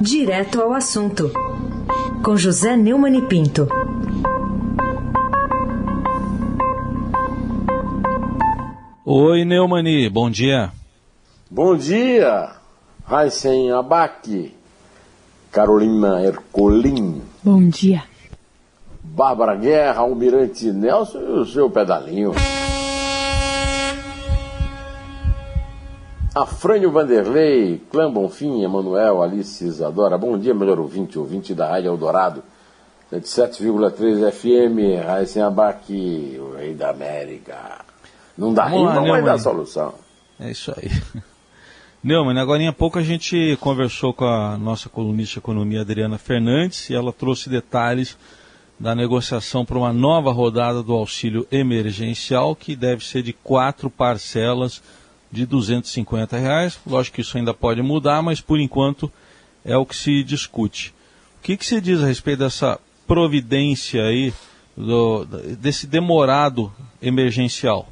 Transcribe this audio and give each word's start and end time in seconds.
Direto 0.00 0.62
ao 0.62 0.72
assunto, 0.72 1.32
com 2.22 2.36
José 2.36 2.76
Neumann 2.76 3.18
e 3.18 3.22
Pinto. 3.22 3.66
Oi, 9.04 9.44
Neumani, 9.44 10.08
bom 10.08 10.30
dia. 10.30 10.70
Bom 11.50 11.76
dia, 11.76 12.52
Raíssen 13.04 13.72
Abac, 13.72 14.54
Carolina 15.50 16.22
Ercolim. 16.24 17.20
Bom 17.42 17.68
dia. 17.68 18.04
Bárbara 19.02 19.56
Guerra, 19.56 20.02
Almirante 20.02 20.70
Nelson 20.70 21.18
e 21.18 21.40
o 21.40 21.44
seu 21.44 21.68
pedalinho. 21.68 22.32
Afrânio 26.42 26.92
Vanderlei, 26.92 27.82
Clã 27.90 28.08
Bonfim, 28.08 28.62
Emanuel, 28.62 29.20
Alice 29.20 29.64
Isadora. 29.64 30.16
Bom 30.16 30.38
dia, 30.38 30.54
melhor 30.54 30.78
ouvinte, 30.78 31.18
ouvinte 31.18 31.52
da 31.52 31.68
Rádio 31.68 31.88
Eldorado. 31.88 32.44
107,3 33.12 34.30
FM, 34.30 35.04
Raíssen 35.04 35.42
Abac, 35.42 35.92
o 36.38 36.56
rei 36.56 36.74
da 36.74 36.90
América. 36.90 37.84
Não 38.36 38.54
dá 38.54 38.66
rima, 38.66 38.94
não 38.94 39.08
vai 39.08 39.20
dar 39.20 39.36
solução. 39.38 39.94
É 40.38 40.52
isso 40.52 40.72
aí. 40.76 40.88
Neumann, 42.04 42.38
agora 42.38 42.68
há 42.68 42.72
pouco 42.72 43.00
a 43.00 43.02
gente 43.02 43.58
conversou 43.60 44.14
com 44.14 44.24
a 44.24 44.56
nossa 44.56 44.88
colunista 44.88 45.32
de 45.34 45.38
economia 45.40 45.80
Adriana 45.80 46.18
Fernandes 46.18 46.88
e 46.88 46.94
ela 46.94 47.12
trouxe 47.12 47.50
detalhes 47.50 48.16
da 48.78 48.94
negociação 48.94 49.64
para 49.64 49.76
uma 49.76 49.92
nova 49.92 50.30
rodada 50.30 50.84
do 50.84 50.92
auxílio 50.92 51.48
emergencial 51.50 52.54
que 52.54 52.76
deve 52.76 53.04
ser 53.04 53.24
de 53.24 53.32
quatro 53.32 53.90
parcelas 53.90 54.80
de 55.30 55.46
250 55.46 56.36
reais. 56.36 56.78
Lógico 56.86 57.16
que 57.16 57.22
isso 57.22 57.36
ainda 57.36 57.54
pode 57.54 57.82
mudar, 57.82 58.22
mas 58.22 58.40
por 58.40 58.58
enquanto 58.58 59.10
é 59.64 59.76
o 59.76 59.86
que 59.86 59.96
se 59.96 60.22
discute. 60.22 60.94
O 61.38 61.42
que, 61.42 61.56
que 61.56 61.64
se 61.64 61.80
diz 61.80 62.02
a 62.02 62.06
respeito 62.06 62.40
dessa 62.40 62.78
providência 63.06 64.02
aí, 64.02 64.32
do, 64.76 65.24
desse 65.24 65.86
demorado 65.86 66.72
emergencial? 67.00 67.88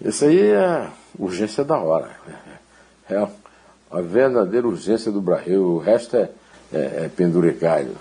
Isso 0.00 0.24
aí 0.24 0.40
é 0.40 0.88
urgência 1.18 1.64
da 1.64 1.78
hora. 1.78 2.10
É 3.08 3.28
a 3.90 4.00
verdadeira 4.00 4.66
urgência 4.66 5.12
do 5.12 5.20
Brasil. 5.20 5.62
O 5.62 5.78
resto 5.78 6.16
é, 6.16 6.30
é, 6.72 7.04
é 7.04 7.10
penduricalho. 7.14 7.96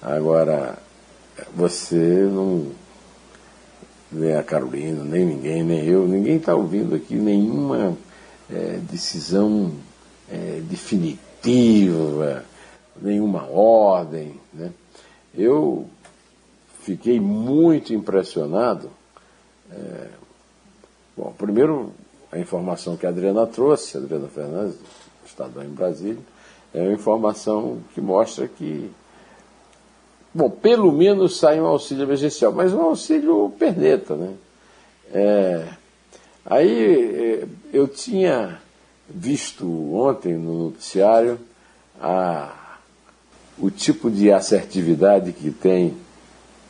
Agora, 0.00 0.78
você 1.54 2.28
não. 2.30 2.70
Nem 4.14 4.36
a 4.36 4.42
Carolina, 4.42 5.02
nem 5.02 5.26
ninguém, 5.26 5.64
nem 5.64 5.84
eu, 5.84 6.06
ninguém 6.06 6.36
está 6.36 6.54
ouvindo 6.54 6.94
aqui 6.94 7.16
nenhuma 7.16 7.96
é, 8.48 8.78
decisão 8.88 9.72
é, 10.30 10.60
definitiva, 10.62 12.44
nenhuma 13.00 13.50
ordem. 13.50 14.40
Né? 14.52 14.70
Eu 15.34 15.88
fiquei 16.82 17.18
muito 17.18 17.92
impressionado. 17.92 18.88
É, 19.70 20.08
bom, 21.16 21.34
primeiro, 21.36 21.92
a 22.30 22.38
informação 22.38 22.96
que 22.96 23.06
a 23.06 23.08
Adriana 23.08 23.46
trouxe, 23.46 23.96
a 23.96 24.00
Adriana 24.00 24.28
Fernandes, 24.28 24.76
do 24.76 25.26
Estadão 25.26 25.64
em 25.64 25.68
Brasília, 25.68 26.22
é 26.72 26.82
uma 26.82 26.92
informação 26.92 27.78
que 27.94 28.00
mostra 28.00 28.46
que, 28.46 28.90
bom, 30.34 30.50
pelo 30.50 30.90
menos 30.90 31.38
sai 31.38 31.60
um 31.60 31.66
auxílio 31.66 32.04
emergencial, 32.04 32.52
mas 32.52 32.72
um 32.72 32.82
auxílio 32.82 33.52
perneta, 33.58 34.16
né? 34.16 34.34
É, 35.12 35.68
aí 36.44 37.48
eu 37.72 37.86
tinha 37.86 38.58
visto 39.08 39.66
ontem 39.94 40.34
no 40.34 40.64
noticiário 40.64 41.38
a, 42.00 42.78
o 43.58 43.70
tipo 43.70 44.10
de 44.10 44.32
assertividade 44.32 45.32
que 45.32 45.50
tem 45.50 45.94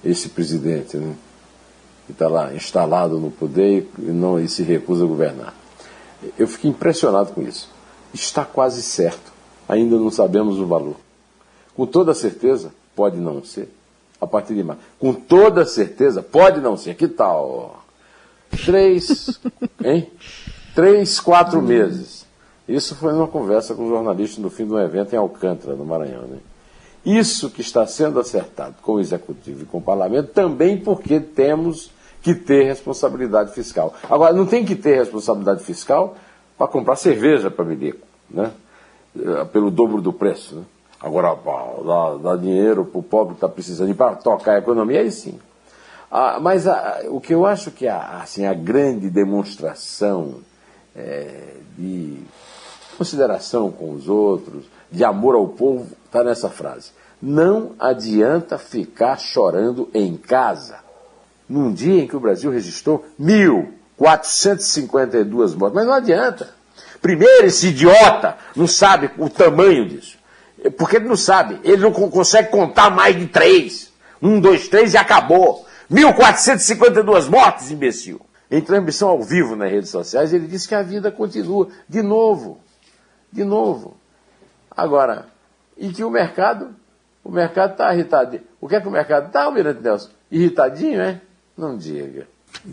esse 0.05 0.29
presidente, 0.29 0.97
né? 0.97 1.15
que 2.07 2.13
está 2.13 2.29
lá 2.29 2.53
instalado 2.55 3.19
no 3.19 3.31
poder 3.31 3.89
e, 3.99 4.03
não, 4.03 4.39
e 4.39 4.49
se 4.49 4.63
recusa 4.63 5.05
a 5.05 5.09
governar. 5.09 5.55
Eu 6.39 6.47
fiquei 6.47 6.71
impressionado 6.71 7.33
com 7.33 7.43
isso. 7.43 7.71
Está 8.13 8.45
quase 8.45 8.83
certo. 8.83 9.33
Ainda 9.69 9.97
não 9.97 10.11
sabemos 10.11 10.59
o 10.59 10.67
valor. 10.67 10.97
Com 11.75 11.87
toda 11.87 12.13
certeza, 12.15 12.73
pode 12.95 13.19
não 13.19 13.45
ser. 13.45 13.69
A 14.21 14.27
partir 14.27 14.55
de 14.55 14.65
mais. 14.65 14.79
Com 14.99 15.13
toda 15.13 15.65
certeza, 15.65 16.23
pode 16.23 16.61
não 16.61 16.77
ser. 16.77 16.95
Que 16.95 17.09
tal? 17.09 17.85
Três, 18.65 19.41
hein? 19.85 20.11
Três, 20.75 21.21
quatro 21.21 21.61
meses. 21.61 22.25
Isso 22.67 22.95
foi 22.95 23.13
numa 23.13 23.29
conversa 23.29 23.75
com 23.75 23.85
um 23.85 23.91
jornalista 23.91 24.41
no 24.41 24.49
fim 24.49 24.67
de 24.67 24.73
um 24.73 24.79
evento 24.79 25.13
em 25.13 25.19
Alcântara, 25.19 25.77
no 25.77 25.85
Maranhão. 25.85 26.23
Né? 26.23 26.39
Isso 27.05 27.51
que 27.51 27.61
está 27.61 27.87
sendo 27.87 28.19
acertado 28.19 28.77
com 28.81 28.95
o 28.95 29.01
Executivo 29.01 29.63
e 29.63 29.67
com 29.67 29.79
o 29.79 29.83
Parlamento, 29.83 30.29
também 30.33 30.79
porque 30.79 31.21
temos 31.21 31.91
que 32.23 32.35
ter 32.35 32.65
responsabilidade 32.65 33.53
fiscal. 33.53 33.95
Agora, 34.09 34.33
não 34.33 34.47
tem 34.47 34.65
que 34.65 34.75
ter 34.75 34.97
responsabilidade 34.97 35.63
fiscal 35.63 36.17
para 36.57 36.67
comprar 36.67 36.97
cerveja 36.97 37.51
para 37.51 37.65
milico, 37.65 38.07
né? 38.31 38.51
pelo 39.53 39.71
dobro 39.71 40.01
do 40.01 40.13
preço. 40.13 40.57
Né? 40.57 40.63
Agora, 41.05 41.37
dá, 41.85 42.31
dá 42.31 42.37
dinheiro 42.37 42.87
para 42.87 42.99
o 42.99 43.03
pobre 43.03 43.35
que 43.35 43.37
está 43.37 43.49
precisando 43.49 43.95
para 43.95 44.17
tocar 44.17 44.53
a 44.53 44.59
economia, 44.59 45.01
aí 45.01 45.11
sim. 45.11 45.39
Ah, 46.11 46.39
mas 46.41 46.67
ah, 46.67 47.03
o 47.09 47.21
que 47.21 47.35
eu 47.35 47.45
acho 47.45 47.71
que 47.71 47.87
a, 47.87 48.23
assim, 48.23 48.47
a 48.47 48.55
grande 48.55 49.11
demonstração 49.11 50.37
é, 50.97 51.57
de 51.77 52.23
consideração 52.97 53.71
com 53.71 53.93
os 53.93 54.09
outros, 54.09 54.65
de 54.91 55.05
amor 55.05 55.35
ao 55.35 55.49
povo, 55.49 55.87
está 56.07 56.25
nessa 56.25 56.49
frase. 56.49 56.93
Não 57.21 57.73
adianta 57.79 58.57
ficar 58.57 59.19
chorando 59.19 59.91
em 59.93 60.17
casa 60.17 60.79
num 61.47 61.71
dia 61.71 62.03
em 62.03 62.07
que 62.07 62.17
o 62.17 62.21
Brasil 62.21 62.51
registrou 62.51 63.05
1.452 63.21 65.55
mortes. 65.55 65.75
Mas 65.75 65.85
não 65.85 65.93
adianta. 65.93 66.49
Primeiro, 67.03 67.45
esse 67.45 67.67
idiota 67.67 68.39
não 68.57 68.67
sabe 68.67 69.11
o 69.19 69.29
tamanho 69.29 69.87
disso. 69.87 70.24
Porque 70.71 70.97
ele 70.97 71.09
não 71.09 71.17
sabe. 71.17 71.61
Ele 71.63 71.79
não 71.79 71.93
consegue 71.93 72.51
contar 72.51 72.91
mais 72.91 73.17
de 73.17 73.27
três. 73.27 73.93
Um, 74.21 74.41
dois, 74.41 74.69
três 74.69 74.95
e 74.95 74.97
acabou. 74.97 75.67
1.452 75.91 77.29
mortes, 77.29 77.71
imbecil. 77.71 78.21
Em 78.51 78.61
transmissão 78.61 79.09
ao 79.09 79.23
vivo 79.23 79.57
nas 79.57 79.71
redes 79.71 79.91
sociais, 79.91 80.33
ele 80.33 80.47
disse 80.47 80.69
que 80.69 80.75
a 80.75 80.83
vida 80.83 81.11
continua. 81.11 81.69
De 81.89 82.03
novo. 82.03 82.59
De 83.33 83.45
novo. 83.45 83.97
Agora, 84.71 85.27
e 85.77 85.89
que 85.91 86.05
o 86.05 86.11
mercado, 86.11 86.71
o 87.23 87.31
mercado 87.31 87.73
está 87.73 87.93
irritado. 87.93 88.41
O 88.61 88.69
que 88.69 88.77
é 88.77 88.81
que 88.81 88.89
o 88.89 88.91
mercado 88.91 89.27
está, 89.27 89.45
Almirante 89.45 89.83
Nelson? 89.83 90.11
Irritadinho, 90.31 91.01
é? 91.01 91.21
Não 91.57 91.77
diga. 91.77 92.27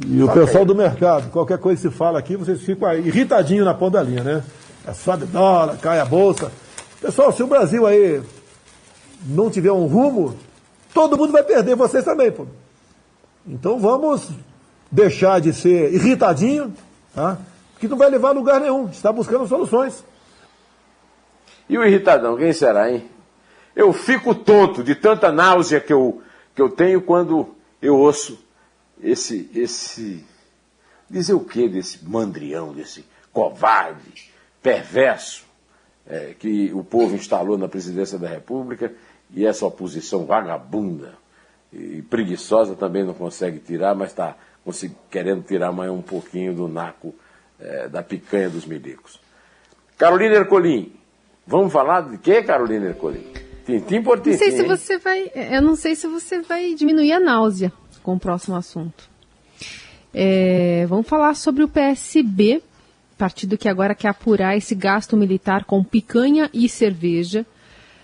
E 0.05 0.21
o 0.21 0.31
pessoal 0.31 0.65
do 0.65 0.75
mercado, 0.75 1.29
qualquer 1.31 1.57
coisa 1.57 1.81
que 1.81 1.89
se 1.89 1.95
fala 1.95 2.19
aqui, 2.19 2.35
vocês 2.35 2.61
ficam 2.61 2.93
irritadinhos 2.93 3.65
na 3.65 3.73
ponta 3.73 3.97
da 3.97 4.03
linha, 4.03 4.23
né? 4.23 4.43
É 4.87 4.93
sobe 4.93 5.25
dólar, 5.25 5.77
cai 5.77 5.99
a 5.99 6.05
bolsa. 6.05 6.51
Pessoal, 7.01 7.33
se 7.33 7.41
o 7.41 7.47
Brasil 7.47 7.87
aí 7.87 8.21
não 9.25 9.49
tiver 9.49 9.71
um 9.71 9.87
rumo, 9.87 10.37
todo 10.93 11.17
mundo 11.17 11.31
vai 11.31 11.43
perder, 11.43 11.75
vocês 11.75 12.05
também, 12.05 12.31
pô. 12.31 12.45
Então 13.45 13.79
vamos 13.79 14.29
deixar 14.91 15.41
de 15.41 15.51
ser 15.51 15.91
irritadinho, 15.91 16.71
tá? 17.13 17.39
que 17.79 17.87
não 17.87 17.97
vai 17.97 18.09
levar 18.09 18.29
a 18.29 18.33
lugar 18.33 18.61
nenhum. 18.61 18.87
Está 18.89 19.11
buscando 19.11 19.47
soluções. 19.47 20.05
E 21.67 21.75
o 21.75 21.83
irritadão, 21.83 22.37
quem 22.37 22.53
será, 22.53 22.91
hein? 22.91 23.09
Eu 23.75 23.91
fico 23.91 24.35
tonto 24.35 24.83
de 24.83 24.93
tanta 24.93 25.31
náusea 25.31 25.81
que 25.81 25.91
eu, 25.91 26.21
que 26.53 26.61
eu 26.61 26.69
tenho 26.69 27.01
quando 27.01 27.55
eu 27.81 27.97
ouço 27.97 28.37
esse, 29.01 29.49
esse. 29.55 30.23
Dizer 31.09 31.33
o 31.33 31.39
que 31.39 31.67
desse 31.67 32.05
mandrião, 32.05 32.73
desse 32.73 33.03
covarde, 33.33 34.31
perverso, 34.61 35.45
é, 36.07 36.33
que 36.37 36.71
o 36.73 36.83
povo 36.83 37.15
instalou 37.15 37.57
na 37.57 37.67
presidência 37.67 38.17
da 38.17 38.27
República 38.27 38.93
e 39.33 39.45
essa 39.45 39.65
oposição 39.65 40.25
vagabunda 40.25 41.13
e 41.71 42.01
preguiçosa 42.01 42.75
também 42.75 43.03
não 43.03 43.13
consegue 43.13 43.59
tirar, 43.59 43.95
mas 43.95 44.09
está 44.09 44.35
querendo 45.09 45.43
tirar 45.43 45.71
mais 45.71 45.89
um 45.89 46.01
pouquinho 46.01 46.53
do 46.53 46.67
naco 46.67 47.15
é, 47.59 47.87
da 47.87 48.03
picanha 48.03 48.49
dos 48.49 48.65
milicos. 48.65 49.19
Carolina 49.97 50.35
Ercolim, 50.35 50.91
vamos 51.45 51.71
falar 51.71 52.01
de 52.01 52.17
que, 52.17 52.41
Carolina 52.43 52.87
Ercolim? 52.87 53.25
Tintim 53.65 54.01
por 54.01 54.19
tintim. 54.19 54.31
Não 54.31 54.37
sei 54.37 54.51
se 54.51 54.63
você 54.63 54.97
vai, 54.97 55.31
eu 55.33 55.61
não 55.61 55.75
sei 55.75 55.95
se 55.95 56.07
você 56.07 56.41
vai 56.41 56.73
diminuir 56.73 57.13
a 57.13 57.19
náusea 57.19 57.71
com 58.03 58.15
o 58.15 58.19
próximo 58.19 58.55
assunto. 58.55 59.09
É, 60.13 60.85
vamos 60.87 61.07
falar 61.07 61.35
sobre 61.35 61.63
o 61.63 61.67
PSB, 61.67 62.61
partido 63.21 63.55
que 63.55 63.69
agora 63.69 63.93
quer 63.93 64.07
apurar 64.07 64.57
esse 64.57 64.73
gasto 64.73 65.15
militar 65.15 65.65
com 65.65 65.83
picanha 65.83 66.49
e 66.51 66.67
cerveja. 66.67 67.45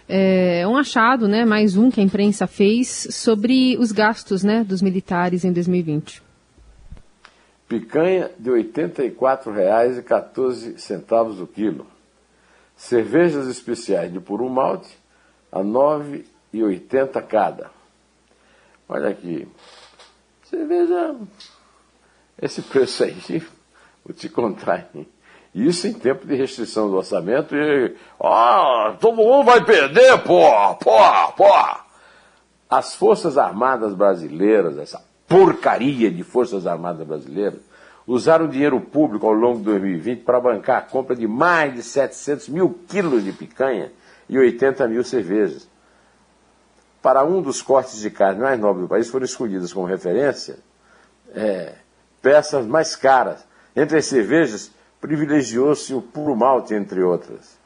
É 0.08 0.64
um 0.68 0.78
achado, 0.78 1.28
né, 1.28 1.44
mais 1.44 1.76
um 1.76 1.90
que 1.90 2.00
a 2.00 2.04
imprensa 2.04 2.46
fez 2.46 3.08
sobre 3.10 3.76
os 3.80 3.92
gastos 3.92 4.44
né, 4.44 4.64
dos 4.64 4.80
militares 4.80 5.44
em 5.44 5.52
2020. 5.52 6.22
Picanha 7.68 8.30
de 8.38 8.52
R$ 8.52 8.64
84,14 8.64 11.42
o 11.42 11.48
quilo. 11.48 11.88
Cervejas 12.76 13.48
especiais 13.48 14.14
de 14.14 14.20
puro 14.20 14.48
malte 14.48 14.96
a 15.52 15.62
R$ 15.62 15.66
9,80 15.66 17.26
cada. 17.26 17.72
Olha 18.88 19.10
aqui. 19.10 19.48
Cerveja. 20.44 21.16
Esse 22.40 22.62
preço 22.62 23.04
aí, 23.04 23.42
vou 24.08 24.16
te 24.16 24.30
contar. 24.30 24.90
Hein? 24.96 25.08
Isso 25.54 25.88
em 25.88 25.94
tempo 25.94 26.26
de 26.26 26.36
restrição 26.36 26.90
do 26.90 26.96
orçamento 26.96 27.56
e. 27.56 27.96
Ah, 28.22 28.96
todo 29.00 29.18
mundo 29.18 29.46
vai 29.46 29.64
perder, 29.64 30.18
pô, 30.20 30.76
pô, 30.76 31.32
pô. 31.36 31.54
As 32.70 32.96
Forças 32.96 33.38
Armadas 33.38 33.94
Brasileiras, 33.94 34.78
essa 34.78 35.04
porcaria 35.28 36.10
de 36.12 36.24
Forças 36.24 36.68
Armadas 36.68 37.06
Brasileiras, 37.06 37.62
usaram 38.06 38.48
dinheiro 38.48 38.80
público 38.80 39.26
ao 39.26 39.34
longo 39.34 39.60
de 39.60 39.66
2020 39.66 40.24
para 40.24 40.40
bancar 40.40 40.78
a 40.78 40.82
compra 40.82 41.16
de 41.16 41.28
mais 41.28 41.74
de 41.74 41.84
700 41.84 42.50
mil 42.50 42.80
quilos 42.88 43.24
de 43.24 43.32
picanha 43.32 43.92
e 44.30 44.38
80 44.38 44.88
mil 44.88 45.04
cervejas. 45.04 45.68
Para 47.02 47.24
um 47.24 47.42
dos 47.42 47.62
cortes 47.62 48.00
de 48.00 48.10
carne 48.10 48.42
mais 48.42 48.60
nobres 48.60 48.84
do 48.84 48.90
país, 48.90 49.10
foram 49.10 49.26
escolhidas 49.26 49.72
como 49.72 49.86
referência 49.86 50.60
é, 51.34 51.76
peças 52.22 52.66
mais 52.66 52.96
caras. 52.96 53.47
Entre 53.78 54.00
as 54.00 54.08
cervejas, 54.08 54.72
privilegiou-se 55.00 55.94
o 55.94 56.02
puro 56.02 56.36
malte, 56.36 56.74
entre 56.74 57.04
outras. 57.04 57.60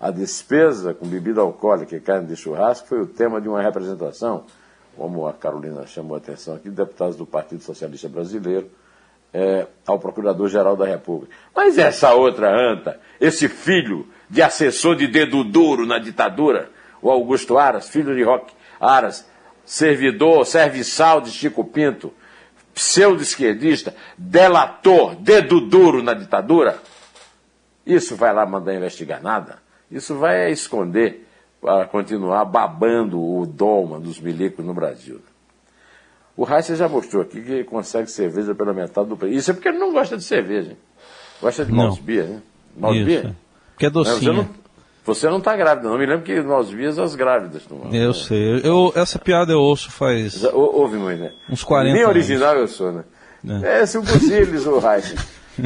A 0.00 0.10
despesa 0.10 0.92
com 0.92 1.06
bebida 1.06 1.40
alcoólica 1.40 1.94
e 1.94 2.00
carne 2.00 2.26
de 2.26 2.34
churrasco 2.34 2.88
foi 2.88 3.00
o 3.00 3.06
tema 3.06 3.40
de 3.40 3.48
uma 3.48 3.62
representação, 3.62 4.44
como 4.96 5.24
a 5.24 5.32
Carolina 5.32 5.86
chamou 5.86 6.16
a 6.16 6.18
atenção 6.18 6.56
aqui, 6.56 6.68
de 6.68 6.74
deputados 6.74 7.14
do 7.14 7.24
Partido 7.24 7.62
Socialista 7.62 8.08
Brasileiro, 8.08 8.68
é, 9.32 9.68
ao 9.86 10.00
Procurador-Geral 10.00 10.76
da 10.76 10.84
República. 10.84 11.32
Mas 11.54 11.78
essa 11.78 12.12
outra 12.12 12.50
anta, 12.50 12.98
esse 13.20 13.48
filho 13.48 14.08
de 14.28 14.42
assessor 14.42 14.96
de 14.96 15.06
dedo 15.06 15.44
duro 15.44 15.86
na 15.86 16.00
ditadura, 16.00 16.70
o 17.00 17.08
Augusto 17.08 17.56
Aras, 17.56 17.88
filho 17.88 18.16
de 18.16 18.24
Roque 18.24 18.52
Aras, 18.80 19.24
servidor, 19.64 20.44
serviçal 20.44 21.20
de 21.20 21.30
Chico 21.30 21.64
Pinto, 21.64 22.12
pseudo-esquerdista, 22.74 23.94
delator, 24.16 25.14
dedo 25.16 25.60
duro 25.60 26.02
na 26.02 26.14
ditadura, 26.14 26.80
isso 27.86 28.16
vai 28.16 28.32
lá 28.32 28.46
mandar 28.46 28.74
investigar 28.74 29.22
nada? 29.22 29.58
Isso 29.90 30.16
vai 30.16 30.50
esconder 30.50 31.26
para 31.60 31.86
continuar 31.86 32.44
babando 32.44 33.20
o 33.20 33.46
doma 33.46 34.00
dos 34.00 34.18
milicos 34.20 34.64
no 34.64 34.74
Brasil. 34.74 35.20
O 36.36 36.44
Reis 36.44 36.66
já 36.66 36.88
mostrou 36.88 37.22
aqui 37.22 37.42
que 37.42 37.64
consegue 37.64 38.10
cerveja 38.10 38.54
pela 38.54 38.72
metade 38.72 39.08
do 39.08 39.16
preço. 39.16 39.34
Isso 39.34 39.50
é 39.50 39.54
porque 39.54 39.68
ele 39.68 39.78
não 39.78 39.92
gosta 39.92 40.16
de 40.16 40.24
cerveja. 40.24 40.76
Gosta 41.40 41.64
de 41.64 41.72
Malsbia, 41.72 42.24
né? 42.24 42.42
Malsbia? 42.76 43.36
Porque 43.72 43.86
é 43.86 43.90
docinho. 43.90 44.48
Você 45.04 45.28
não 45.28 45.38
está 45.38 45.56
grávida, 45.56 45.88
não. 45.88 45.98
Me 45.98 46.06
lembro 46.06 46.24
que 46.24 46.40
nós 46.42 46.70
vias 46.70 46.98
as 46.98 47.14
grávidas 47.14 47.64
tomam. 47.64 47.92
Eu 47.92 48.14
sei. 48.14 48.60
Eu, 48.62 48.92
essa 48.94 49.18
piada 49.18 49.52
eu 49.52 49.58
ouço 49.58 49.90
faz. 49.90 50.34
Já, 50.34 50.50
ouve 50.52 50.96
muito, 50.96 51.22
né? 51.22 51.32
Uns 51.50 51.64
40 51.64 51.92
Nem 51.92 52.04
original 52.04 52.54
eu 52.56 52.68
sou, 52.68 52.92
né? 52.92 53.04
É, 53.64 53.80
é 53.80 53.86
se 53.86 53.98
o 53.98 54.02
possível, 54.02 54.76
o 54.76 54.78
Raíssa. 54.78 55.16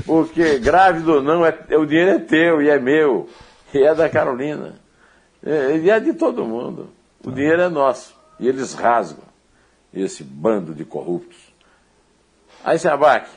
Porque 0.06 0.59
grávido 0.59 1.17
ou 1.17 1.23
não, 1.23 1.44
é, 1.44 1.55
o 1.79 1.85
dinheiro 1.85 2.12
é 2.12 2.19
teu 2.19 2.62
e 2.62 2.71
é 2.71 2.79
meu. 2.79 3.29
E 3.75 3.83
é 3.83 3.94
da 3.94 4.09
Carolina. 4.09 4.75
É, 5.44 5.77
e 5.77 5.91
é 5.91 6.00
de 6.00 6.15
todo 6.15 6.44
mundo. 6.44 6.88
O 7.23 7.31
dinheiro 7.31 7.61
é 7.61 7.69
nosso. 7.69 8.15
E 8.41 8.49
eles 8.49 8.73
rasgam 8.73 9.25
esse 9.93 10.25
bando 10.25 10.75
de 10.75 10.85
corruptos. 10.85 11.38
Aí, 12.65 12.79
Sabac, 12.79 13.29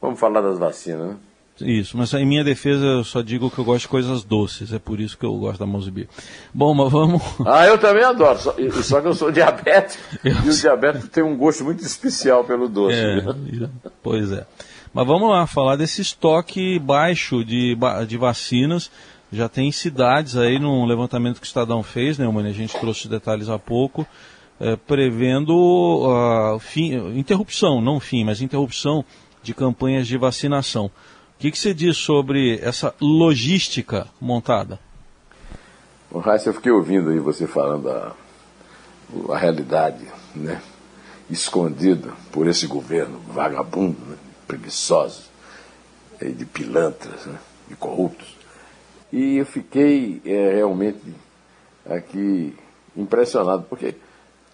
vamos 0.00 0.18
falar 0.18 0.40
das 0.40 0.58
vacinas, 0.58 1.10
né? 1.10 1.16
Isso, 1.60 1.96
mas 1.96 2.12
em 2.14 2.26
minha 2.26 2.42
defesa 2.42 2.84
eu 2.84 3.04
só 3.04 3.22
digo 3.22 3.48
que 3.48 3.58
eu 3.58 3.64
gosto 3.64 3.82
de 3.82 3.88
coisas 3.88 4.24
doces, 4.24 4.72
é 4.72 4.78
por 4.78 4.98
isso 4.98 5.16
que 5.16 5.24
eu 5.24 5.36
gosto 5.36 5.60
da 5.60 5.66
Mosbir. 5.66 6.08
Bom, 6.52 6.74
mas 6.74 6.90
vamos. 6.90 7.22
Ah, 7.46 7.64
eu 7.66 7.78
também 7.78 8.02
adoro, 8.02 8.36
só, 8.38 8.54
só 8.82 9.00
que 9.00 9.06
eu 9.06 9.14
sou 9.14 9.30
diabético 9.32 10.02
eu... 10.24 10.32
e 10.32 10.48
o 10.48 10.52
diabético 10.52 11.06
tem 11.06 11.22
um 11.22 11.36
gosto 11.36 11.62
muito 11.62 11.84
especial 11.84 12.42
pelo 12.42 12.68
doce. 12.68 12.96
É, 12.96 13.68
pois 14.02 14.32
é. 14.32 14.44
Mas 14.92 15.06
vamos 15.06 15.30
lá, 15.30 15.46
falar 15.46 15.76
desse 15.76 16.02
estoque 16.02 16.78
baixo 16.78 17.44
de, 17.44 17.76
de 18.06 18.16
vacinas. 18.16 18.90
Já 19.32 19.48
tem 19.48 19.70
cidades 19.72 20.36
aí 20.36 20.58
no 20.58 20.84
levantamento 20.84 21.40
que 21.40 21.46
o 21.46 21.48
Estadão 21.48 21.82
fez, 21.82 22.18
né, 22.18 22.28
Mano? 22.28 22.48
A 22.48 22.52
gente 22.52 22.78
trouxe 22.78 23.08
detalhes 23.08 23.48
há 23.48 23.58
pouco, 23.58 24.06
é, 24.60 24.76
prevendo 24.76 25.52
uh, 25.52 26.58
fim, 26.60 26.94
interrupção, 27.18 27.80
não 27.80 27.98
fim, 27.98 28.24
mas 28.24 28.40
interrupção 28.40 29.04
de 29.42 29.52
campanhas 29.52 30.06
de 30.06 30.16
vacinação. 30.16 30.90
O 31.36 31.40
que, 31.44 31.50
que 31.50 31.58
você 31.58 31.74
diz 31.74 31.96
sobre 31.96 32.58
essa 32.60 32.94
logística 33.00 34.06
montada? 34.20 34.78
O 36.10 36.18
Raíssa, 36.18 36.48
eu 36.48 36.54
fiquei 36.54 36.70
ouvindo 36.70 37.10
aí 37.10 37.18
você 37.18 37.46
falando 37.46 37.90
a, 37.90 38.14
a 39.30 39.36
realidade, 39.36 40.06
né? 40.34 40.62
Escondida 41.28 42.12
por 42.30 42.46
esse 42.46 42.66
governo 42.66 43.18
vagabundo, 43.28 43.98
né? 44.06 44.16
preguiçosos, 44.46 45.30
de 46.20 46.44
pilantras, 46.46 47.26
né? 47.26 47.38
de 47.68 47.74
corruptos. 47.74 48.36
E 49.12 49.38
eu 49.38 49.46
fiquei 49.46 50.20
é, 50.24 50.54
realmente 50.54 51.00
aqui 51.84 52.54
impressionado, 52.96 53.64
porque 53.68 53.96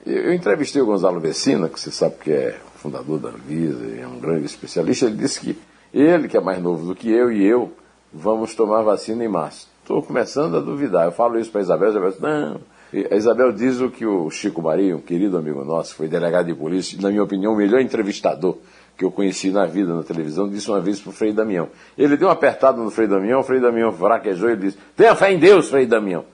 eu 0.05 0.33
entrevistei 0.33 0.81
o 0.81 0.87
Gonzalo 0.87 1.21
Vecina, 1.21 1.69
que 1.69 1.79
você 1.79 1.91
sabe 1.91 2.17
que 2.17 2.33
é 2.33 2.59
fundador 2.77 3.19
da 3.19 3.29
Anvisa, 3.29 3.85
é 4.01 4.07
um 4.07 4.19
grande 4.19 4.47
especialista, 4.47 5.07
ele 5.07 5.17
disse 5.17 5.41
que 5.41 5.59
ele, 5.93 6.29
que 6.29 6.37
é 6.37 6.41
mais 6.41 6.63
novo 6.63 6.87
do 6.87 6.95
que 6.95 7.11
eu, 7.11 7.31
e 7.33 7.45
eu, 7.45 7.73
vamos 8.13 8.55
tomar 8.55 8.83
vacina 8.83 9.25
em 9.25 9.29
março. 9.29 9.69
Estou 9.83 10.03
começando 10.03 10.57
a 10.57 10.61
duvidar. 10.61 11.07
Eu 11.07 11.13
falo 11.13 11.39
isso 11.39 11.51
para 11.51 11.61
Isabel, 11.61 11.91
Isabel 11.91 12.15
não. 12.21 12.61
E 12.93 13.07
a 13.11 13.17
Isabel 13.17 13.53
diz 13.53 13.81
o 13.81 13.89
que 13.89 14.05
o 14.05 14.31
Chico 14.31 14.61
Maria, 14.63 14.97
um 14.97 15.01
querido 15.01 15.37
amigo 15.37 15.65
nosso, 15.65 15.95
foi 15.95 16.09
delegado 16.09 16.47
de 16.47 16.55
polícia, 16.55 16.99
na 17.01 17.09
minha 17.09 17.23
opinião, 17.23 17.53
o 17.53 17.57
melhor 17.57 17.81
entrevistador 17.81 18.59
que 18.97 19.05
eu 19.05 19.11
conheci 19.11 19.51
na 19.51 19.65
vida, 19.65 19.95
na 19.95 20.03
televisão, 20.03 20.49
disse 20.49 20.69
uma 20.69 20.81
vez 20.81 21.01
para 21.01 21.11
o 21.11 21.13
Frei 21.13 21.33
Damião. 21.33 21.69
Ele 21.97 22.17
deu 22.17 22.29
uma 22.29 22.35
apertada 22.35 22.83
no 22.83 22.91
Frei 22.91 23.07
Damião, 23.07 23.41
o 23.41 23.43
Frei 23.43 23.59
Damião 23.61 23.93
fraquejou 23.93 24.51
e 24.51 24.57
disse, 24.57 24.79
tenha 24.97 25.15
fé 25.15 25.33
em 25.33 25.39
Deus, 25.39 25.69
Frei 25.71 25.87
Damião. 25.87 26.25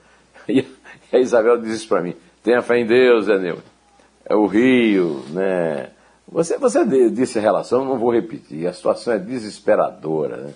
E 1.09 1.15
a 1.15 1.19
Isabel 1.19 1.57
diz 1.57 1.75
isso 1.75 1.87
para 1.87 2.01
mim, 2.01 2.13
tenha 2.43 2.61
fé 2.61 2.79
em 2.79 2.85
Deus, 2.85 3.27
Neumann. 3.27 3.63
É 4.25 4.35
o 4.35 4.45
Rio, 4.45 5.23
né? 5.29 5.91
Você, 6.29 6.57
você 6.57 6.83
disse 7.09 7.39
a 7.39 7.41
relação, 7.41 7.85
não 7.85 7.97
vou 7.97 8.11
repetir, 8.11 8.67
a 8.67 8.73
situação 8.73 9.13
é 9.13 9.19
desesperadora. 9.19 10.37
Né? 10.37 10.53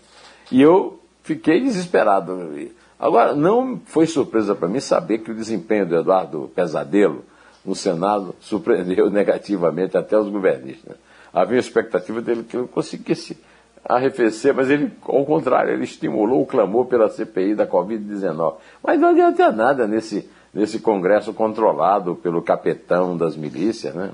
E 0.51 0.61
eu 0.61 0.99
fiquei 1.23 1.61
desesperado. 1.61 2.69
Agora, 2.99 3.33
não 3.33 3.79
foi 3.85 4.05
surpresa 4.05 4.53
para 4.53 4.67
mim 4.67 4.79
saber 4.79 5.19
que 5.19 5.31
o 5.31 5.35
desempenho 5.35 5.85
do 5.85 5.95
Eduardo 5.95 6.51
Pesadelo 6.53 7.23
no 7.65 7.73
Senado 7.73 8.35
surpreendeu 8.41 9.09
negativamente 9.09 9.97
até 9.97 10.17
os 10.17 10.29
governistas. 10.29 10.95
Havia 11.33 11.59
expectativa 11.59 12.21
dele 12.21 12.43
que 12.43 12.57
ele 12.57 12.67
conseguisse 12.67 13.37
arrefecer, 13.85 14.53
mas 14.53 14.69
ele, 14.69 14.91
ao 15.03 15.25
contrário, 15.25 15.73
ele 15.73 15.85
estimulou 15.85 16.41
o 16.41 16.45
clamor 16.45 16.85
pela 16.85 17.09
CPI 17.09 17.55
da 17.55 17.65
Covid-19. 17.65 18.55
Mas 18.83 18.99
não 18.99 19.09
adianta 19.09 19.51
nada 19.51 19.87
nesse, 19.87 20.29
nesse 20.53 20.79
Congresso 20.79 21.33
controlado 21.33 22.15
pelo 22.15 22.41
capetão 22.41 23.15
das 23.15 23.37
milícias, 23.37 23.95
né? 23.95 24.11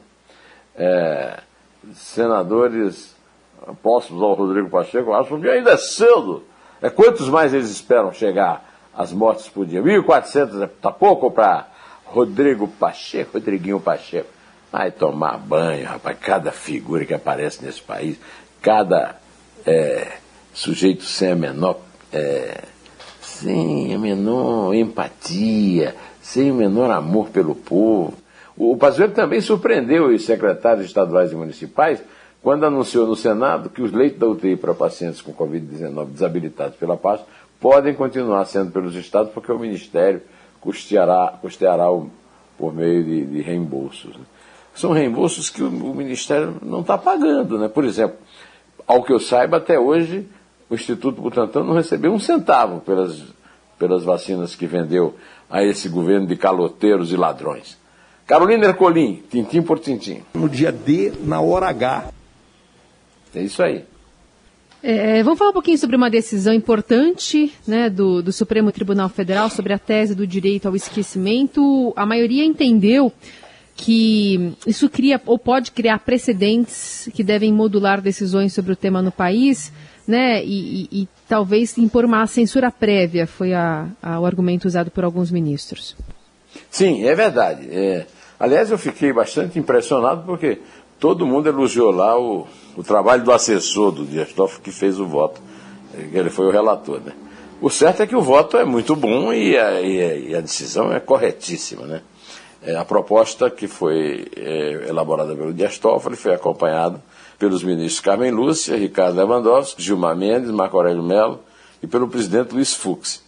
É, 0.76 1.40
senadores 1.96 3.16
próximos 3.82 4.22
ao 4.22 4.34
Rodrigo 4.34 4.70
Pacheco 4.70 5.14
acham 5.14 5.40
que 5.40 5.50
ainda 5.50 5.72
é 5.72 5.78
cedo. 5.78 6.44
É, 6.82 6.90
quantos 6.90 7.30
mais 7.30 7.54
eles 7.54 7.70
esperam 7.70 8.14
chegar 8.14 8.64
às 8.96 9.12
mortes 9.12 9.48
por 9.48 9.66
dia? 9.66 9.82
1.400 9.82 10.64
está 10.64 10.92
pouco 10.92 11.32
para 11.32 11.68
Rodrigo 12.06 12.68
Pacheco, 12.68 13.34
Rodriguinho 13.34 13.80
Pacheco. 13.80 14.30
Vai 14.72 14.92
tomar 14.92 15.38
banho, 15.38 15.88
rapaz. 15.88 16.18
Cada 16.20 16.52
figura 16.52 17.06
que 17.06 17.14
aparece 17.14 17.64
nesse 17.64 17.82
país, 17.82 18.20
cada 18.62 19.16
é, 19.66 20.18
sujeito 20.54 21.04
sem 21.04 21.32
a 21.32 21.36
menor. 21.36 21.80
É, 22.12 22.64
sem 23.22 23.94
a 23.94 24.00
menor 24.00 24.74
empatia, 24.74 25.96
sem 26.22 26.52
o 26.52 26.56
menor 26.56 26.90
amor 26.90 27.30
pelo 27.30 27.54
povo. 27.54 28.14
O 28.58 28.76
Pazuello 28.76 29.14
também 29.14 29.40
surpreendeu 29.40 30.08
os 30.08 30.26
secretários 30.26 30.88
estaduais 30.88 31.32
e 31.32 31.36
municipais 31.36 32.04
quando 32.42 32.66
anunciou 32.66 33.06
no 33.06 33.16
Senado 33.16 33.70
que 33.70 33.82
os 33.82 33.92
leitos 33.92 34.20
da 34.20 34.28
UTI 34.28 34.56
para 34.56 34.74
pacientes 34.74 35.22
com 35.22 35.32
Covid-19 35.32 36.08
desabilitados 36.08 36.76
pela 36.76 36.98
pasta 36.98 37.26
podem 37.60 37.94
continuar 37.94 38.46
sendo 38.46 38.72
pelos 38.72 38.96
estados 38.96 39.32
porque 39.32 39.52
o 39.52 39.60
Ministério 39.60 40.22
custeará, 40.60 41.38
custeará 41.40 41.92
o, 41.92 42.10
por 42.58 42.74
meio 42.74 43.04
de, 43.04 43.26
de 43.26 43.42
reembolsos. 43.42 44.16
Né? 44.16 44.24
São 44.74 44.92
reembolsos 44.92 45.50
que 45.50 45.62
o, 45.62 45.68
o 45.68 45.94
Ministério 45.94 46.56
não 46.62 46.82
está 46.82 46.98
pagando. 46.98 47.60
Né? 47.60 47.68
Por 47.68 47.86
exemplo, 47.86 48.18
ao 48.88 49.04
que 49.04 49.14
eu 49.14 49.20
saiba, 49.20 49.58
até 49.58 49.80
hoje, 49.80 50.28
o 50.70 50.76
Instituto 50.76 51.22
Butantan 51.22 51.64
não 51.64 51.74
recebeu 51.74 52.12
um 52.12 52.20
centavo 52.20 52.80
pelas, 52.82 53.24
pelas 53.78 54.04
vacinas 54.04 54.56
que 54.56 54.66
vendeu 54.66 55.16
a 55.50 55.64
esse 55.64 55.90
governo 55.90 56.26
de 56.26 56.36
caloteiros 56.36 57.12
e 57.12 57.18
ladrões. 57.18 57.78
Carolina 58.28 58.66
Ercolim, 58.66 59.24
tintim 59.32 59.62
por 59.62 59.80
tintim. 59.80 60.22
No 60.34 60.50
dia 60.50 60.70
D, 60.70 61.14
na 61.24 61.40
hora 61.40 61.70
H. 61.70 62.12
É 63.34 63.42
isso 63.42 63.64
aí. 63.64 63.86
É, 64.84 65.24
vamos 65.24 65.40
falar 65.40 65.52
um 65.52 65.54
pouquinho 65.54 65.78
sobre 65.78 65.96
uma 65.96 66.10
decisão 66.10 66.54
importante 66.54 67.54
né, 67.66 67.90
do, 67.90 68.22
do, 68.22 68.32
Supremo 68.34 68.72
Tribunal 68.72 69.08
Federal 69.10 69.50
sobre 69.50 69.74
a 69.74 69.80
tese 69.80 70.14
do 70.14 70.28
direito 70.28 70.68
ao 70.68 70.76
esquecimento. 70.76 71.94
A 71.96 72.06
maioria 72.06 72.44
entendeu 72.44 73.12
que 73.76 74.54
isso 74.68 74.90
cria 74.90 75.22
ou 75.26 75.40
pode 75.40 75.72
criar 75.72 76.00
precedentes 76.00 77.10
que 77.14 77.24
devem 77.24 77.54
modular 77.54 78.02
decisões 78.02 78.54
sobre 78.54 78.74
o 78.74 78.76
tema 78.76 79.02
no 79.02 79.12
país, 79.12 79.72
né, 80.08 80.44
e, 80.44 80.88
e, 80.92 81.02
e 81.04 81.08
talvez 81.28 81.78
impor 81.78 82.04
uma 82.04 82.26
censura 82.28 82.72
prévia, 82.72 83.26
foi 83.26 83.54
a, 83.54 83.88
a, 84.02 84.20
o 84.20 84.26
argumento 84.26 84.66
usado 84.66 84.92
por 84.92 85.04
alguns 85.04 85.32
ministros. 85.32 85.96
Sim, 86.70 87.06
é 87.06 87.14
verdade. 87.14 87.68
É, 87.70 88.06
aliás, 88.40 88.72
eu 88.72 88.78
fiquei 88.78 89.12
bastante 89.14 89.58
impressionado 89.60 90.24
porque 90.26 90.60
todo 91.00 91.26
mundo 91.26 91.48
elogiou 91.48 91.92
lá 91.92 92.20
o, 92.20 92.48
o 92.76 92.84
trabalho 92.84 93.24
do 93.24 93.32
assessor 93.32 93.92
do 93.92 94.06
Dias 94.06 94.34
Toffoli 94.34 94.64
que 94.64 94.72
fez 94.72 95.00
o 95.00 95.06
voto. 95.06 95.42
Ele 96.14 96.30
foi 96.30 96.46
o 96.46 96.52
relator, 96.52 97.00
né? 97.00 97.14
O 97.60 97.72
certo 97.72 98.04
é 98.04 98.08
que 98.08 98.16
o 98.16 98.22
voto 98.22 98.56
é 98.56 98.64
muito 98.64 98.96
bom 98.96 99.34
e 99.34 99.58
a, 99.58 99.82
e 99.82 100.36
a 100.36 100.42
decisão 100.42 100.94
é 100.94 101.00
corretíssima, 101.00 101.88
né? 101.88 102.02
É, 102.62 102.76
a 102.76 102.86
proposta 102.86 103.50
que 103.50 103.68
foi 103.68 104.28
é, 104.36 104.86
elaborada 104.90 105.36
pelo 105.36 105.54
Dias 105.54 105.78
Toffoli 105.78 106.16
foi 106.16 106.34
acompanhada 106.34 107.02
pelos 107.38 107.64
ministros 107.64 108.00
Carmen 108.00 108.32
Lúcia, 108.32 108.76
Ricardo 108.76 109.18
Lewandowski, 109.18 109.82
Gilmar 109.82 110.16
Mendes, 110.16 110.52
Marco 110.52 110.78
Aurélio 110.78 111.04
Mello 111.04 111.40
e 111.82 111.88
pelo 111.88 112.08
presidente 112.08 112.54
Luiz 112.54 112.74
Fux. 112.74 113.24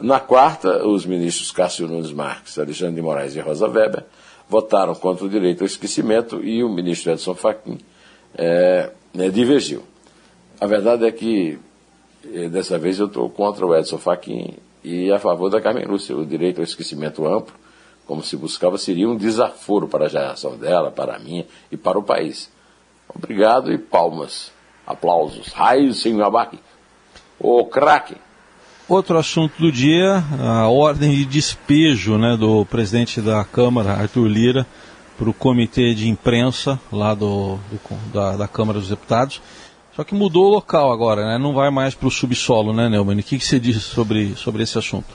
Na 0.00 0.18
quarta, 0.18 0.86
os 0.86 1.04
ministros 1.04 1.50
Cássio 1.50 1.86
Nunes 1.86 2.12
Marques, 2.12 2.58
Alexandre 2.58 2.94
de 2.94 3.02
Moraes 3.02 3.36
e 3.36 3.40
Rosa 3.40 3.68
Weber 3.68 4.04
votaram 4.52 4.94
contra 4.94 5.24
o 5.24 5.30
direito 5.30 5.62
ao 5.62 5.66
esquecimento 5.66 6.44
e 6.44 6.62
o 6.62 6.68
ministro 6.68 7.10
Edson 7.10 7.34
Fachin 7.34 7.78
é, 8.36 8.90
é, 9.18 9.30
divergiu. 9.30 9.82
A 10.60 10.66
verdade 10.66 11.06
é 11.06 11.10
que 11.10 11.58
é, 12.30 12.50
dessa 12.50 12.78
vez 12.78 12.98
eu 12.98 13.06
estou 13.06 13.30
contra 13.30 13.64
o 13.64 13.74
Edson 13.74 13.96
Fachin 13.96 14.58
e 14.84 15.10
a 15.10 15.18
favor 15.18 15.48
da 15.48 15.58
Carmen 15.58 15.86
Lúcia. 15.86 16.14
O 16.14 16.26
direito 16.26 16.58
ao 16.58 16.64
esquecimento 16.64 17.26
amplo, 17.26 17.54
como 18.06 18.22
se 18.22 18.36
buscava, 18.36 18.76
seria 18.76 19.08
um 19.08 19.16
desaforo 19.16 19.88
para 19.88 20.04
a 20.04 20.08
geração 20.08 20.58
dela, 20.58 20.90
para 20.90 21.16
a 21.16 21.18
minha 21.18 21.46
e 21.70 21.76
para 21.78 21.98
o 21.98 22.02
país. 22.02 22.52
Obrigado 23.08 23.72
e 23.72 23.78
palmas, 23.78 24.52
aplausos, 24.86 25.48
raios 25.48 26.02
sem 26.02 26.20
abaque. 26.20 26.58
Ô 27.40 27.64
craque! 27.64 28.16
Outro 28.88 29.16
assunto 29.16 29.54
do 29.60 29.70
dia, 29.70 30.22
a 30.40 30.68
ordem 30.68 31.12
de 31.12 31.24
despejo 31.24 32.18
né, 32.18 32.36
do 32.36 32.66
presidente 32.66 33.20
da 33.20 33.44
Câmara, 33.44 33.92
Arthur 33.92 34.26
Lira, 34.26 34.66
para 35.16 35.30
o 35.30 35.32
comitê 35.32 35.94
de 35.94 36.08
imprensa 36.08 36.80
lá 36.90 37.14
do, 37.14 37.58
do 37.70 38.12
da, 38.12 38.36
da, 38.36 38.48
Câmara 38.48 38.80
dos 38.80 38.88
Deputados. 38.88 39.40
Só 39.94 40.02
que 40.02 40.14
mudou 40.14 40.46
o 40.46 40.54
local 40.54 40.92
agora, 40.92 41.24
né? 41.24 41.38
não 41.38 41.54
vai 41.54 41.70
mais 41.70 41.94
para 41.94 42.08
o 42.08 42.10
subsolo, 42.10 42.72
né, 42.72 42.88
Neumann? 42.88 43.20
O 43.20 43.22
que, 43.22 43.38
que 43.38 43.44
você 43.44 43.60
diz 43.60 43.82
sobre, 43.82 44.34
sobre 44.34 44.64
esse 44.64 44.76
assunto? 44.76 45.14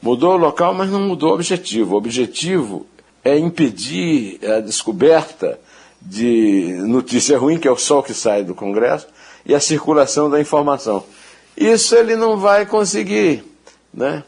Mudou 0.00 0.34
o 0.34 0.38
local, 0.38 0.72
mas 0.72 0.90
não 0.90 1.00
mudou 1.00 1.30
o 1.30 1.34
objetivo. 1.34 1.94
O 1.94 1.98
objetivo 1.98 2.86
é 3.22 3.38
impedir 3.38 4.40
a 4.44 4.60
descoberta 4.60 5.60
de 6.00 6.78
notícia 6.86 7.38
ruim, 7.38 7.58
que 7.58 7.68
é 7.68 7.70
o 7.70 7.76
sol 7.76 8.02
que 8.02 8.14
sai 8.14 8.42
do 8.42 8.54
Congresso, 8.54 9.06
e 9.44 9.54
a 9.54 9.60
circulação 9.60 10.30
da 10.30 10.40
informação. 10.40 11.04
Isso 11.56 11.94
ele 11.94 12.16
não 12.16 12.36
vai 12.36 12.66
conseguir. 12.66 13.44
Né? 13.92 14.24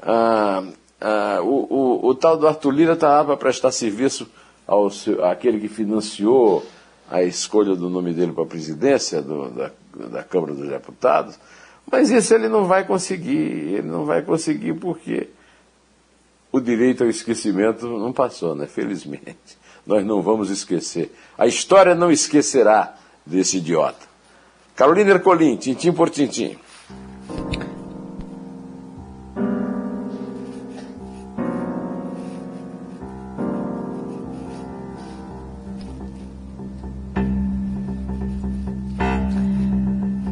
Ah, 0.00 0.64
ah, 1.00 1.40
o, 1.42 1.66
o, 1.68 2.08
o, 2.08 2.14
tal 2.14 2.36
do 2.36 2.46
Arthur 2.46 2.70
Lira 2.70 2.92
está 2.94 3.24
para 3.24 3.36
prestar 3.36 3.72
serviço 3.72 4.28
ao, 4.66 4.88
àquele 5.30 5.60
que 5.60 5.68
financiou 5.68 6.64
a 7.10 7.22
escolha 7.22 7.74
do 7.74 7.90
nome 7.90 8.12
dele 8.14 8.32
para 8.32 8.44
a 8.44 8.46
presidência 8.46 9.20
do, 9.20 9.50
da, 9.50 9.70
da 10.08 10.22
Câmara 10.22 10.54
dos 10.54 10.68
Deputados, 10.68 11.38
mas 11.90 12.10
isso 12.10 12.32
ele 12.34 12.48
não 12.48 12.64
vai 12.64 12.86
conseguir, 12.86 13.74
ele 13.74 13.88
não 13.88 14.04
vai 14.04 14.22
conseguir 14.22 14.74
porque 14.74 15.28
o 16.50 16.60
direito 16.60 17.02
ao 17.02 17.10
esquecimento 17.10 17.86
não 17.86 18.12
passou, 18.12 18.54
né? 18.54 18.66
Felizmente. 18.66 19.58
Nós 19.86 20.04
não 20.04 20.22
vamos 20.22 20.50
esquecer. 20.50 21.12
A 21.36 21.46
história 21.46 21.94
não 21.94 22.10
esquecerá 22.10 22.94
desse 23.26 23.56
idiota. 23.56 24.11
Carolina 24.82 25.12
Ercolim, 25.12 25.54
tintim 25.54 25.92
por 25.92 26.10
tintim. 26.10 26.56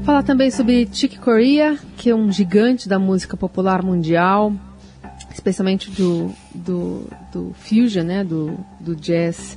Falar 0.05 0.25
também 0.25 0.51
sobre 0.51 0.89
Chick 0.93 1.21
Corea, 1.21 1.79
que 1.97 2.11
é 2.11 2.15
um 2.17 2.33
gigante 2.33 2.89
da 2.89 2.99
música 2.99 3.37
popular 3.37 3.85
mundial, 3.85 4.53
especialmente 5.33 5.93
do, 5.93 6.33
do, 6.53 7.09
do 7.33 7.55
fusion, 7.55 8.03
né, 8.03 8.25
do, 8.25 8.59
do 8.81 8.97
jazz, 8.97 9.57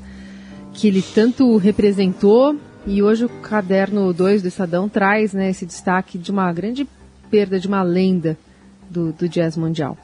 que 0.72 0.88
ele 0.88 1.02
tanto 1.02 1.58
representou 1.58 2.56
e 2.86 3.02
hoje 3.02 3.26
o 3.26 3.30
caderno 3.30 4.14
2 4.14 4.42
do 4.42 4.48
Estadão 4.48 4.90
traz 4.90 5.34
né, 5.34 5.50
esse 5.50 5.66
destaque 5.66 6.18
de 6.18 6.32
uma 6.32 6.52
grande 6.52 6.88
perda 7.30 7.60
de 7.60 7.68
uma 7.68 7.82
lenda 7.82 8.38
do, 8.90 9.12
do 9.12 9.28
jazz 9.28 9.58
mundial. 9.58 9.98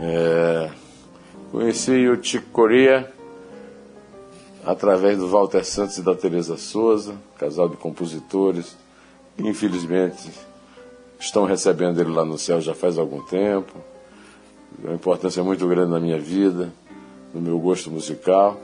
É, 0.00 0.70
conheci 1.50 2.06
o 2.08 2.22
Chico 2.22 2.50
Corea 2.50 3.12
através 4.64 5.18
do 5.18 5.28
Walter 5.28 5.64
Santos 5.64 5.98
e 5.98 6.02
da 6.02 6.14
Teresa 6.14 6.56
Souza, 6.56 7.14
casal 7.38 7.68
de 7.68 7.76
compositores, 7.76 8.76
infelizmente 9.38 10.30
estão 11.18 11.44
recebendo 11.44 12.00
ele 12.00 12.10
lá 12.10 12.24
no 12.24 12.38
céu 12.38 12.60
já 12.60 12.74
faz 12.74 12.98
algum 12.98 13.22
tempo. 13.22 13.72
Uma 14.82 14.94
importância 14.94 15.42
muito 15.42 15.66
grande 15.66 15.90
na 15.90 16.00
minha 16.00 16.18
vida, 16.18 16.72
no 17.32 17.40
meu 17.40 17.58
gosto 17.58 17.90
musical. 17.90 18.60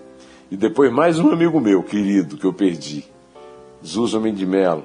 E 0.53 0.57
depois 0.57 0.93
mais 0.93 1.19
um 1.19 1.31
amigo 1.31 1.59
meu, 1.59 1.83
querido, 1.83 2.37
que 2.37 2.45
eu 2.45 2.53
perdi, 2.53 3.07
Zusa 3.83 4.21
Mendimelo. 4.21 4.85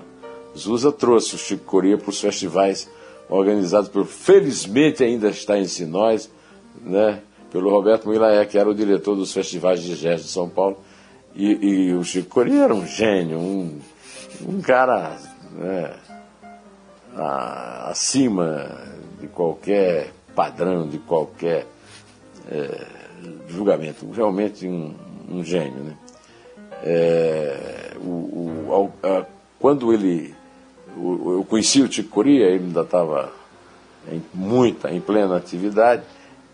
Zusa 0.58 0.94
trouxe 0.94 1.36
o 1.36 1.38
Chico 1.38 1.66
Coreia 1.66 1.98
para 1.98 2.10
os 2.10 2.22
festivais 2.22 2.90
organizados 3.28 3.90
por, 3.90 4.06
felizmente 4.06 5.04
ainda 5.04 5.28
está 5.28 5.60
em 5.60 5.66
Sinóis, 5.66 6.32
né, 6.82 7.22
pelo 7.52 7.70
Roberto 7.70 8.08
Milaé, 8.08 8.46
que 8.46 8.58
era 8.58 8.70
o 8.70 8.74
diretor 8.74 9.14
dos 9.18 9.34
festivais 9.34 9.84
de 9.84 9.98
jazz 9.98 10.24
de 10.24 10.30
São 10.30 10.48
Paulo. 10.48 10.78
E, 11.36 11.52
e 11.52 11.94
o 11.96 12.02
Chico 12.02 12.30
Coreia 12.30 12.64
era 12.64 12.74
um 12.74 12.88
gênio, 12.88 13.38
um, 13.38 13.78
um 14.48 14.62
cara 14.62 15.18
né, 15.52 15.94
acima 17.90 18.88
de 19.20 19.28
qualquer 19.28 20.14
padrão, 20.34 20.88
de 20.88 20.98
qualquer 20.98 21.68
é, 22.50 22.88
julgamento. 23.50 24.10
Realmente 24.12 24.66
um, 24.66 24.94
um 25.28 25.44
gênio. 25.44 25.84
Né? 25.84 25.98
É, 26.84 27.92
o, 27.98 28.10
o, 28.10 28.94
a, 29.04 29.26
quando 29.60 29.94
ele. 29.94 30.34
O, 30.96 31.34
eu 31.34 31.44
conheci 31.44 31.82
o 31.82 31.92
Chico 31.92 32.10
Coria, 32.10 32.46
ele 32.46 32.66
ainda 32.66 32.82
estava 32.82 33.32
em 34.12 34.22
muita, 34.34 34.92
em 34.92 35.02
plena 35.02 35.38
atividade, 35.38 36.04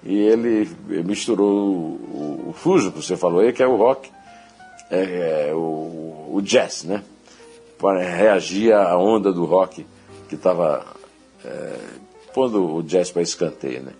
e 0.03 0.17
ele 0.17 0.69
misturou 1.05 1.71
o, 1.71 2.49
o 2.49 2.53
Fuso, 2.53 2.91
que 2.91 3.01
você 3.01 3.15
falou 3.15 3.39
aí, 3.39 3.53
que 3.53 3.63
é 3.63 3.67
o 3.67 3.75
rock, 3.75 4.09
é, 4.89 5.49
é, 5.49 5.53
o, 5.53 6.29
o, 6.33 6.41
jazz, 6.41 6.83
né? 6.83 7.03
Para 7.77 8.03
reagir 8.03 8.73
à 8.73 8.97
onda 8.97 9.31
do 9.31 9.45
rock 9.45 9.85
que 10.27 10.35
estava 10.35 10.85
é, 11.45 11.75
pondo 12.33 12.75
o 12.77 12.83
jazz 12.83 13.11
para 13.11 13.21
escanteio, 13.21 13.83
né? 13.83 13.91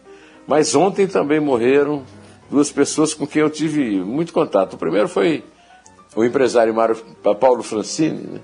Mas 0.48 0.76
ontem 0.76 1.08
também 1.08 1.40
morreram 1.40 2.04
duas 2.54 2.72
pessoas 2.72 3.16
com 3.16 3.26
quem 3.26 3.42
eu 3.42 3.50
tive 3.50 4.00
muito 4.00 4.32
contato. 4.32 4.76
O 4.76 4.78
primeiro 4.78 5.10
foi 5.10 5.44
o 6.16 6.24
empresário 6.24 6.72
Mário, 6.72 6.96
Paulo 7.40 7.64
Francini, 7.64 8.22
né, 8.22 8.40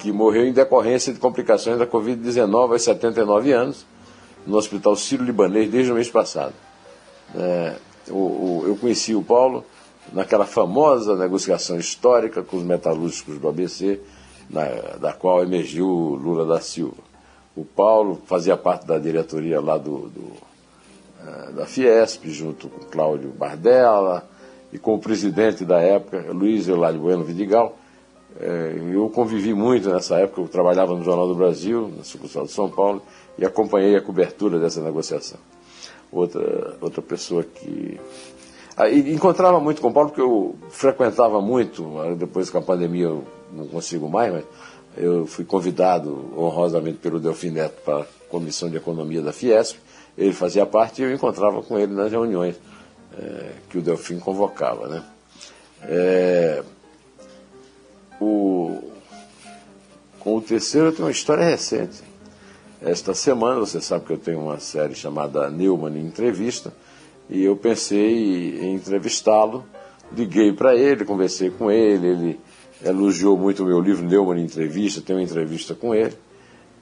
que 0.00 0.10
morreu 0.10 0.46
em 0.46 0.52
decorrência 0.52 1.12
de 1.12 1.20
complicações 1.20 1.78
da 1.78 1.86
Covid-19 1.86 2.72
aos 2.72 2.82
79 2.82 3.52
anos, 3.52 3.86
no 4.44 4.56
Hospital 4.56 4.96
Sírio-Libanês 4.96 5.70
desde 5.70 5.92
o 5.92 5.94
mês 5.94 6.10
passado. 6.10 6.54
É, 7.36 7.76
o, 8.08 8.14
o, 8.14 8.64
eu 8.66 8.76
conheci 8.76 9.14
o 9.14 9.22
Paulo 9.22 9.64
naquela 10.12 10.44
famosa 10.44 11.14
negociação 11.14 11.78
histórica 11.78 12.42
com 12.42 12.56
os 12.56 12.64
metalúrgicos 12.64 13.38
do 13.38 13.48
ABC, 13.48 14.00
na, 14.48 14.64
da 15.00 15.12
qual 15.12 15.40
emergiu 15.40 15.86
Lula 15.86 16.44
da 16.44 16.60
Silva. 16.60 17.04
O 17.54 17.64
Paulo 17.64 18.20
fazia 18.26 18.56
parte 18.56 18.86
da 18.88 18.98
diretoria 18.98 19.60
lá 19.60 19.78
do, 19.78 20.08
do 20.08 20.49
da 21.54 21.66
Fiesp, 21.66 22.28
junto 22.28 22.68
com 22.68 22.80
Cláudio 22.86 23.30
Bardella 23.30 24.28
e 24.72 24.78
com 24.78 24.94
o 24.94 24.98
presidente 24.98 25.64
da 25.64 25.80
época, 25.80 26.26
Luiz 26.32 26.68
Euládio 26.68 27.00
Bueno 27.00 27.24
Vidigal. 27.24 27.76
Eh, 28.38 28.78
eu 28.92 29.08
convivi 29.10 29.52
muito 29.52 29.90
nessa 29.90 30.16
época, 30.16 30.40
eu 30.40 30.48
trabalhava 30.48 30.94
no 30.94 31.02
Jornal 31.02 31.26
do 31.26 31.34
Brasil, 31.34 31.92
na 31.96 32.04
sucursal 32.04 32.44
de 32.44 32.52
São 32.52 32.70
Paulo, 32.70 33.02
e 33.36 33.44
acompanhei 33.44 33.96
a 33.96 34.00
cobertura 34.00 34.58
dessa 34.58 34.80
negociação. 34.80 35.38
Outra, 36.12 36.76
outra 36.80 37.02
pessoa 37.02 37.42
que. 37.42 38.00
Ah, 38.76 38.88
encontrava 38.88 39.60
muito 39.60 39.82
com 39.82 39.92
Paulo, 39.92 40.10
porque 40.10 40.22
eu 40.22 40.54
frequentava 40.70 41.40
muito, 41.40 41.84
depois 42.16 42.48
que 42.48 42.56
a 42.56 42.62
pandemia 42.62 43.04
eu 43.06 43.24
não 43.52 43.66
consigo 43.66 44.08
mais, 44.08 44.32
mas 44.32 44.44
eu 44.96 45.26
fui 45.26 45.44
convidado 45.44 46.30
honrosamente 46.36 46.98
pelo 46.98 47.20
Delfim 47.20 47.50
Neto 47.50 47.82
para 47.84 48.06
Comissão 48.30 48.70
de 48.70 48.76
Economia 48.76 49.20
da 49.20 49.32
Fiesp. 49.32 49.78
Ele 50.16 50.32
fazia 50.32 50.64
parte 50.64 51.02
e 51.02 51.04
eu 51.04 51.12
encontrava 51.12 51.62
com 51.62 51.78
ele 51.78 51.92
nas 51.92 52.10
reuniões 52.10 52.56
é, 53.18 53.52
que 53.68 53.78
o 53.78 53.82
Delfim 53.82 54.18
convocava. 54.18 54.88
Né? 54.88 55.04
É, 55.82 56.62
o, 58.20 58.82
com 60.18 60.36
o 60.36 60.40
terceiro 60.40 60.88
eu 60.88 60.92
tenho 60.92 61.06
uma 61.06 61.10
história 61.10 61.44
recente. 61.44 62.02
Esta 62.82 63.12
semana, 63.12 63.60
você 63.60 63.80
sabe 63.80 64.06
que 64.06 64.12
eu 64.12 64.18
tenho 64.18 64.40
uma 64.40 64.58
série 64.58 64.94
chamada 64.94 65.50
Neumann 65.50 65.98
Entrevista, 65.98 66.72
e 67.28 67.44
eu 67.44 67.54
pensei 67.54 68.58
em 68.58 68.74
entrevistá-lo, 68.74 69.64
liguei 70.16 70.52
para 70.52 70.74
ele, 70.74 71.04
conversei 71.04 71.50
com 71.50 71.70
ele, 71.70 72.06
ele 72.06 72.40
elogiou 72.82 73.36
muito 73.36 73.62
o 73.62 73.66
meu 73.66 73.80
livro 73.80 74.06
Neumann 74.06 74.42
Entrevista, 74.42 75.02
tem 75.02 75.14
uma 75.14 75.22
entrevista 75.22 75.74
com 75.74 75.94
ele, 75.94 76.14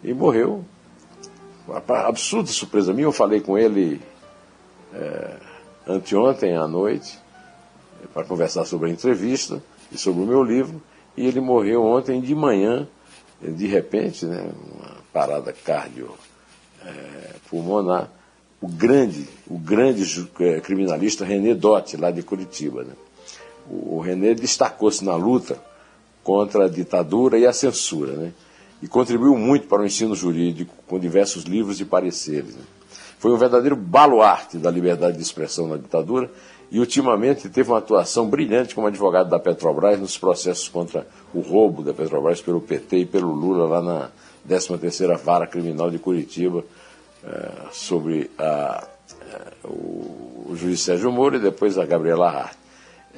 e 0.02 0.14
morreu. 0.14 0.64
Absurda 1.88 2.50
surpresa 2.50 2.92
minha, 2.92 3.06
eu 3.06 3.12
falei 3.12 3.40
com 3.40 3.58
ele 3.58 4.00
é, 4.94 5.36
anteontem 5.86 6.56
à 6.56 6.66
noite, 6.66 7.18
para 8.14 8.24
conversar 8.24 8.64
sobre 8.64 8.88
a 8.88 8.92
entrevista 8.92 9.62
e 9.92 9.98
sobre 9.98 10.22
o 10.22 10.26
meu 10.26 10.42
livro, 10.42 10.80
e 11.16 11.26
ele 11.26 11.40
morreu 11.40 11.84
ontem 11.84 12.20
de 12.20 12.34
manhã, 12.34 12.88
de 13.40 13.66
repente, 13.66 14.26
né, 14.26 14.50
uma 14.74 14.96
parada 15.12 15.52
cardiopulmonar, 15.52 18.04
é, 18.04 18.08
o 18.60 18.66
grande, 18.66 19.28
o 19.46 19.56
grande 19.56 20.28
é, 20.40 20.60
criminalista 20.60 21.24
René 21.24 21.54
Dotti, 21.54 21.96
lá 21.96 22.10
de 22.10 22.22
Curitiba. 22.22 22.82
Né? 22.82 22.92
O, 23.70 23.96
o 23.96 24.00
René 24.00 24.34
destacou-se 24.34 25.04
na 25.04 25.14
luta 25.14 25.62
contra 26.24 26.64
a 26.64 26.68
ditadura 26.68 27.38
e 27.38 27.46
a 27.46 27.52
censura, 27.52 28.12
né? 28.12 28.32
E 28.82 28.88
contribuiu 28.88 29.36
muito 29.36 29.66
para 29.66 29.82
o 29.82 29.86
ensino 29.86 30.14
jurídico 30.14 30.74
com 30.86 30.98
diversos 30.98 31.44
livros 31.44 31.80
e 31.80 31.84
pareceres. 31.84 32.54
Né? 32.54 32.62
Foi 33.18 33.32
um 33.32 33.36
verdadeiro 33.36 33.74
baluarte 33.74 34.58
da 34.58 34.70
liberdade 34.70 35.16
de 35.16 35.22
expressão 35.22 35.66
na 35.66 35.76
ditadura 35.76 36.30
e 36.70 36.78
ultimamente 36.78 37.48
teve 37.48 37.70
uma 37.70 37.78
atuação 37.78 38.28
brilhante 38.28 38.74
como 38.74 38.86
advogado 38.86 39.30
da 39.30 39.38
Petrobras 39.38 39.98
nos 39.98 40.16
processos 40.18 40.68
contra 40.68 41.06
o 41.34 41.40
roubo 41.40 41.82
da 41.82 41.92
Petrobras 41.92 42.40
pelo 42.40 42.60
PT 42.60 42.98
e 42.98 43.06
pelo 43.06 43.32
Lula 43.32 43.66
lá 43.66 43.82
na 43.82 44.10
13ª 44.48 45.16
Vara 45.18 45.46
Criminal 45.46 45.90
de 45.90 45.98
Curitiba, 45.98 46.64
é, 47.24 47.50
sobre 47.72 48.30
a, 48.38 48.86
é, 49.20 49.66
o, 49.66 50.50
o, 50.50 50.56
juiz 50.56 50.80
Sérgio 50.80 51.10
Moro 51.10 51.36
e 51.36 51.40
depois 51.40 51.76
a 51.76 51.84
Gabriela 51.84 52.28
Hart. 52.28 52.56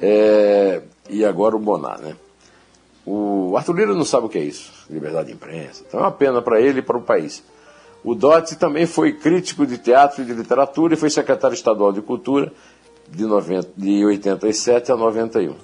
É, 0.01 0.81
e 1.09 1.23
agora 1.23 1.55
o 1.55 1.59
Bonar, 1.59 1.99
né? 1.99 2.15
O 3.05 3.55
Arthur 3.57 3.75
Lira 3.75 3.93
não 3.93 4.05
sabe 4.05 4.27
o 4.27 4.29
que 4.29 4.37
é 4.37 4.43
isso, 4.43 4.71
liberdade 4.89 5.27
de 5.27 5.33
imprensa. 5.33 5.83
Então 5.87 5.99
é 5.99 6.03
uma 6.03 6.11
pena 6.11 6.41
para 6.41 6.61
ele 6.61 6.79
e 6.79 6.81
para 6.81 6.97
o 6.97 7.01
país. 7.01 7.43
O 8.03 8.15
Dotti 8.15 8.55
também 8.55 8.85
foi 8.85 9.13
crítico 9.13 9.65
de 9.65 9.77
teatro 9.77 10.21
e 10.21 10.25
de 10.25 10.33
literatura 10.33 10.93
e 10.93 10.97
foi 10.97 11.09
secretário 11.09 11.53
estadual 11.53 11.91
de 11.91 12.01
cultura 12.01 12.51
de, 13.07 13.25
90, 13.25 13.71
de 13.75 14.05
87 14.05 14.91
a 14.91 14.95
91. 14.95 15.55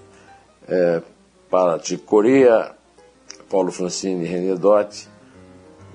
É, 0.68 1.02
para 1.50 1.78
de 1.78 1.98
Coreia, 1.98 2.72
Paulo 3.50 3.72
Francini 3.72 4.26
e 4.26 4.28
René 4.28 4.56
Dotti, 4.56 5.08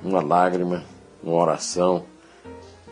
uma 0.03 0.23
lágrima, 0.23 0.83
uma 1.23 1.35
oração 1.35 2.05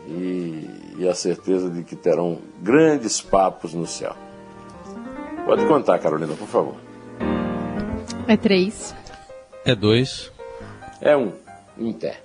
e, 0.07 0.69
e 0.97 1.07
a 1.07 1.13
certeza 1.13 1.69
de 1.69 1.83
que 1.83 1.95
terão 1.95 2.37
grandes 2.61 3.19
papos 3.19 3.73
no 3.73 3.87
céu. 3.87 4.15
Pode 5.45 5.65
contar, 5.65 5.99
Carolina, 5.99 6.33
por 6.35 6.47
favor. 6.47 6.90
É 8.27 8.37
três. 8.37 8.95
É 9.65 9.75
dois. 9.75 10.31
É 11.01 11.15
um. 11.15 11.31
Inter. 11.77 12.19